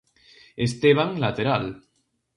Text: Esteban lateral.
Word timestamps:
Esteban 0.65 1.13
lateral. 1.19 1.69